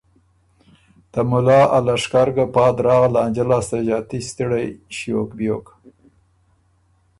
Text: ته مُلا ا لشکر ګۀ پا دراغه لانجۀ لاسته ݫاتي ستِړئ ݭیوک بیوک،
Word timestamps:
ته 1.11 1.19
مُلا 1.29 1.61
ا 1.77 1.79
لشکر 1.85 2.27
ګۀ 2.35 2.45
پا 2.53 2.65
دراغه 2.77 3.09
لانجۀ 3.15 3.43
لاسته 3.49 3.77
ݫاتي 3.85 4.19
ستِړئ 4.29 4.67
ݭیوک 4.95 5.29
بیوک، 5.37 5.65